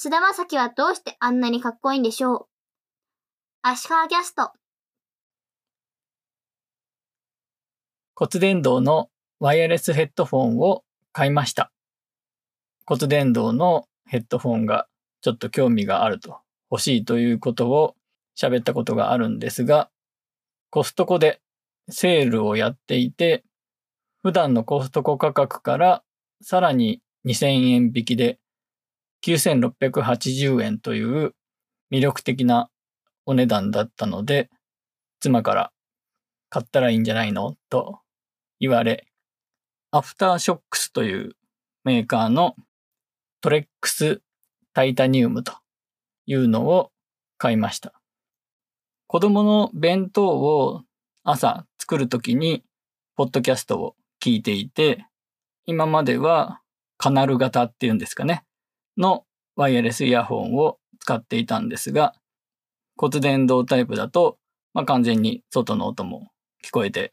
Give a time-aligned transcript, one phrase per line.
[0.00, 2.46] 菅田将暉はどうしてあんなにかっこいいんでしょう？
[3.62, 4.52] 足利キャスト。
[8.14, 11.72] 骨伝導のワイヤレスヘッドフォンを買いました。
[12.86, 14.86] 骨伝導のヘッドフォンが
[15.20, 16.38] ちょっと興味があると、
[16.70, 17.96] 欲しいということを
[18.40, 19.90] 喋ったことがあるんですが、
[20.70, 21.40] コストコで
[21.88, 23.42] セールをやっていて、
[24.22, 26.04] 普段のコストコ価格から
[26.40, 28.38] さらに2000円引きで
[29.24, 31.34] 9680円という
[31.90, 32.70] 魅力的な
[33.26, 34.50] お値段だったので、
[35.20, 35.72] 妻から
[36.50, 38.00] 買ったらいいんじゃないのと
[38.60, 39.06] 言われ、
[39.90, 41.32] アフターショックスという
[41.84, 42.56] メーカーの
[43.40, 44.20] トレックス
[44.74, 45.52] タイタニウムと
[46.26, 46.90] いうのを
[47.38, 47.92] 買いました。
[49.06, 50.82] 子供の弁当を
[51.24, 52.64] 朝作るときに、
[53.16, 55.06] ポッドキャストを聞いていて、
[55.66, 56.60] 今までは
[56.98, 58.44] カナル型っていうんですかね、
[58.98, 59.24] の
[59.56, 62.14] ワイヤレスイヤホンを使っていたんですが、
[62.96, 64.38] 骨伝導タイプだと、
[64.74, 66.28] まあ、完全に外の音も
[66.64, 67.12] 聞こえて、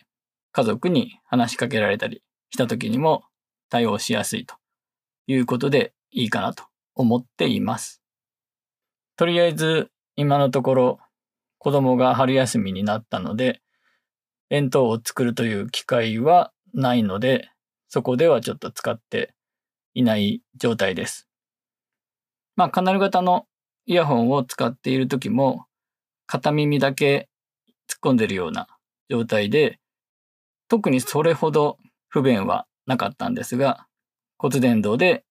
[0.51, 3.23] 家族に話しかけられたりした時にも
[3.69, 4.55] 対応しやすいと
[5.27, 6.63] いうことでいいかなと
[6.95, 8.01] 思っています。
[9.17, 10.99] とりあえず今のところ
[11.57, 13.61] 子供が春休みになったので、
[14.49, 17.49] 弁当を作るという機会はないので、
[17.89, 19.33] そこではちょっと使って
[19.93, 21.27] いない状態です。
[22.55, 23.45] まあ、カナル型の
[23.85, 25.65] イヤホンを使っている時も、
[26.25, 27.29] 片耳だけ
[27.89, 28.67] 突っ込んでるような
[29.09, 29.79] 状態で、
[30.67, 33.87] 特にそれほど不便はなかったんですが、
[34.37, 35.23] 骨伝導で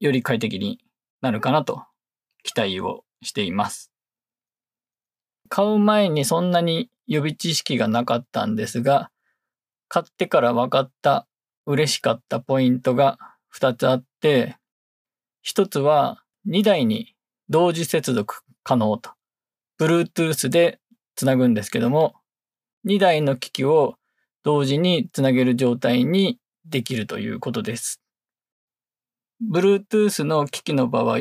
[0.00, 0.78] より快適に
[1.20, 1.84] なるかなと
[2.42, 3.92] 期待をしています。
[5.48, 9.10] 買う前にそんなに予備知識がなかったんですが、
[9.88, 11.26] 買ってから分かった
[11.66, 13.18] 嬉しかったポイントが
[13.54, 14.56] 2つあって、
[15.46, 17.14] 1つは2台に
[17.48, 19.10] 同時接続可能と。
[19.80, 20.80] Bluetooth で
[21.14, 22.14] つなぐんですけども、
[22.86, 23.96] 2台の機器を
[24.42, 28.00] 同時につなげる状態にできるということです。
[29.50, 31.18] Bluetooth の機器の場合、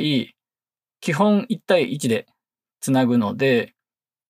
[1.00, 2.28] 基本1対1で
[2.80, 3.74] つなぐので、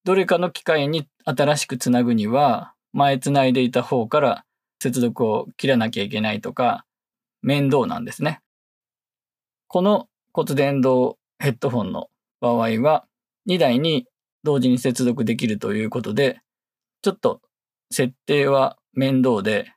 [0.04, 4.44] どれかの機械に新しくつなぐには、前つないでいた方から
[4.80, 6.84] 接続を切らなきゃいけないとか、
[7.40, 8.40] 面倒なんですね。
[9.68, 12.08] この骨伝導ヘッドフォンの
[12.40, 13.04] 場合は、
[13.48, 14.06] 2台に
[14.44, 16.40] 同時に接続できるということで、
[17.02, 17.40] ちょっと
[17.90, 19.72] 設定は面倒で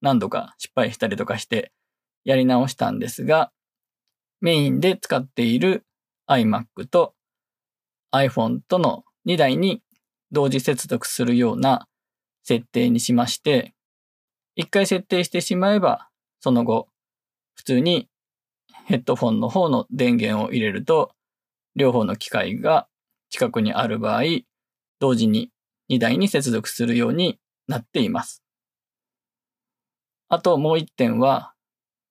[0.00, 1.70] 何度か失敗したりとかして
[2.24, 3.52] やり直したんですが、
[4.40, 5.84] メインで使っている
[6.28, 7.14] iMac と
[8.12, 9.82] iPhone との2台に
[10.32, 11.86] 同時接続するような
[12.42, 13.72] 設定にしまして、
[14.56, 16.08] 一回設定してしまえば、
[16.40, 16.88] その後、
[17.54, 18.08] 普通に
[18.92, 21.12] ヘッドフォンの方の電源を入れると、
[21.76, 22.88] 両方の機械が
[23.30, 24.24] 近くにある場合、
[25.00, 25.50] 同時に
[25.88, 28.42] 2台に接続するようになっています。
[30.28, 31.54] あともう一点は、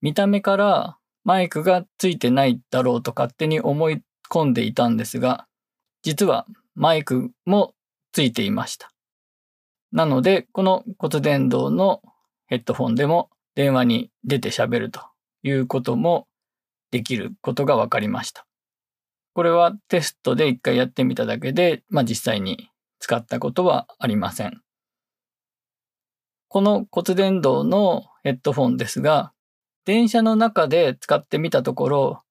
[0.01, 5.45] 見た目からマイクがついてないだろうと勝手に思い込んでいたんですが、
[6.01, 7.75] 実はマイクも
[8.11, 8.91] ついていました。
[9.91, 12.01] なので、この骨伝導の
[12.47, 15.01] ヘッドフォンでも電話に出て喋ると
[15.43, 16.27] いうことも
[16.91, 18.45] できることが分かりました。
[19.33, 22.69] これはテストで一回やってみただけで、まあ実際に
[22.99, 24.61] 使ったことはありません。
[26.49, 29.31] この骨伝導のヘッドフォンですが、
[29.85, 32.23] 電車の中で使ってみたところ、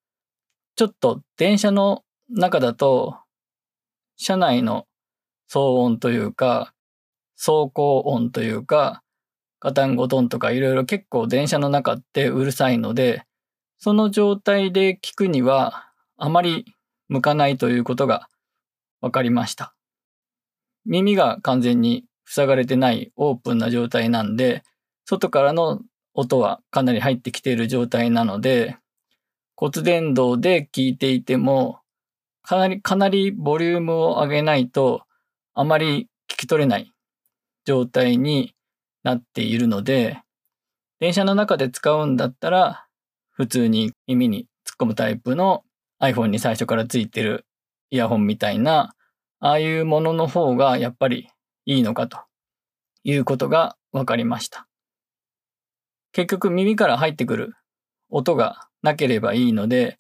[0.77, 3.19] ちょっと電車の中だと、
[4.17, 4.87] 車内の
[5.51, 6.75] 騒音というか、
[7.37, 9.03] 走行音というか、
[9.59, 13.25] ガタンゴトンとかいろいろ結構電車の中ってうるさいので、
[13.83, 15.87] その状態で聞くには
[16.19, 16.67] あまり
[17.09, 18.29] 向かないということが
[19.01, 19.75] 分かりました。
[20.85, 24.63] 耳が完全に塞がれてないオープンな状態なんで、
[25.07, 25.81] 外からの
[26.13, 28.77] 音はかなり入ってきている状態なので、
[29.57, 31.81] 骨伝導で聞いていても、
[32.43, 35.05] かなり、かなりボリュームを上げないと、
[35.55, 36.93] あまり聞き取れない
[37.65, 38.55] 状態に
[39.05, 40.21] なっているので、
[40.99, 42.87] 電車の中で使うんだったら、
[43.41, 45.65] 普通に耳に突っ込むタイプの
[45.99, 47.47] iPhone に最初からついてる
[47.89, 48.95] イヤホンみたいな、
[49.39, 51.31] ああいうものの方がやっぱり
[51.65, 52.19] いいのかと
[53.03, 54.69] いうことが分かりました。
[56.13, 57.55] 結局耳から入ってくる
[58.11, 59.97] 音がなければいいので、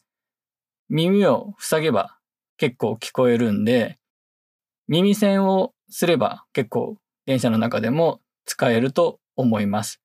[0.91, 2.19] 耳を塞げば
[2.59, 3.99] 結構聞こえるんで、
[4.87, 9.99] 耳栓をすれば結構電車の中でも使えると思います。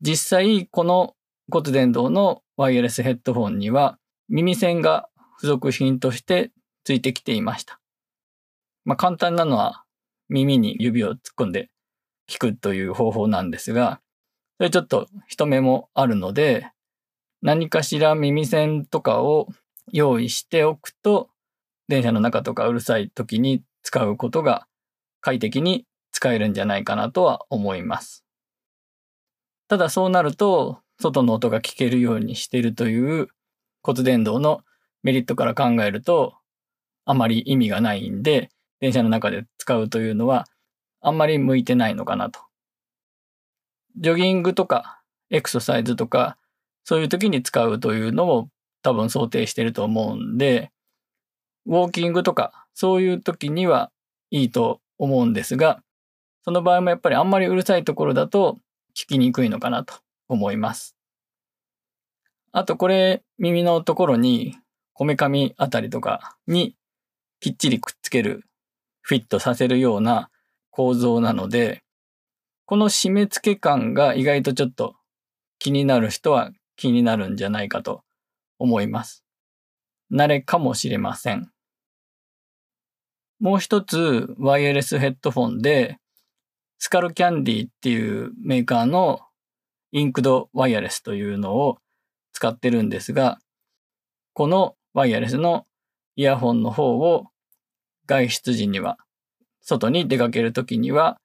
[0.00, 1.14] 実際この
[1.50, 3.98] 骨伝導のワイヤレスヘッドフォンには
[4.28, 5.08] 耳栓が
[5.38, 6.50] 付属品として
[6.84, 7.80] ついてきていました。
[8.84, 9.84] まあ簡単なのは
[10.28, 11.70] 耳に指を突っ込んで
[12.28, 14.00] 聞くという方法なんですが、
[14.58, 16.70] それちょっと人目もあるので、
[17.40, 19.48] 何かしら耳栓とかを
[19.92, 21.30] 用意しておくと、
[21.88, 24.66] 電車の中とかうるさい時に使うことが
[25.20, 28.24] 快適に使えるんじゃないかなとは思います。
[29.68, 33.28] ただそうなると、外の音が聞けるようにしているという
[33.82, 34.62] 骨伝導の
[35.02, 36.34] メリットから考えると、
[37.04, 38.50] あまり意味がないんで、
[38.80, 40.46] 電車の中で使うというのは、
[41.00, 42.40] あんまり向いてないのかなと。
[43.96, 45.00] ジョギングとか、
[45.30, 46.36] エクササイズとか、
[46.84, 48.48] そういう時に使うというのを
[48.82, 50.70] 多分想定してると思うんで、
[51.66, 53.90] ウォーキングとか、そういう時には
[54.30, 55.82] いいと思うんですが、
[56.44, 58.58] その場合もやっぱりあんまりうるさいところだと
[58.96, 59.94] 聞きにくいのかなと
[60.28, 60.96] 思います。
[62.52, 64.56] あとこれ耳のところに
[64.92, 66.74] こめかみあたりとかに
[67.40, 68.44] きっちりくっつける、
[69.00, 70.30] フィットさせるような
[70.70, 71.82] 構造なので、
[72.66, 74.96] この締め付け感が意外とちょっと
[75.58, 78.02] 気になる人は気になるんじゃないかと
[78.58, 79.24] 思います。
[80.12, 81.50] 慣れかもしれません。
[83.40, 85.98] もう一つワイヤレスヘッドフォンで
[86.78, 89.20] スカルキャンディっていうメーカーの
[89.92, 91.78] インクドワイヤレスというのを
[92.32, 93.38] 使ってるんですが、
[94.34, 95.66] このワイヤレスの
[96.16, 97.26] イヤホンの方を
[98.06, 98.98] 外出時には、
[99.60, 101.20] 外に出かけるときには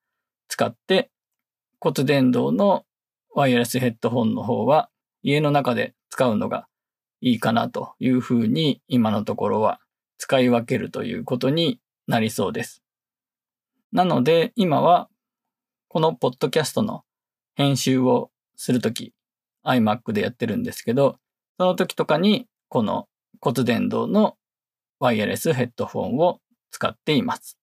[0.48, 1.10] 使って
[1.80, 2.86] 骨伝導の
[3.33, 4.89] ワイヤレスヘッドホンの方は
[5.21, 6.68] 家の中で使うのが
[7.21, 9.80] いいかなというふうに今のところは
[10.18, 12.83] 使い分けるということになりそうです。
[13.92, 15.10] なので今は
[15.88, 17.04] このポッドキャストの
[17.56, 18.30] 編集を
[18.63, 19.13] するとき
[19.65, 21.18] iMac でやってるんですけど、
[21.60, 23.10] その時とかにこの
[23.42, 24.38] 骨伝導の
[25.00, 26.39] ワイヤレスヘッドフォンを
[26.71, 27.57] 使っています。